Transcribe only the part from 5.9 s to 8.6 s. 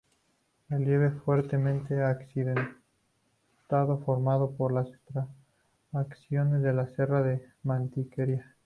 estribaciones de la Serra da Mantiqueira.